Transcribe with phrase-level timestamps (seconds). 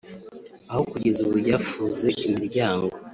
[0.71, 2.95] aho kugeza ubu ryafuze imiryango